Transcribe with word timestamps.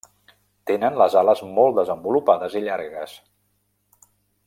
Tenen 0.69 0.97
les 1.01 1.17
ales 1.21 1.43
molt 1.59 1.77
desenvolupades 1.81 2.59
i 2.61 2.65
llargues. 2.69 3.15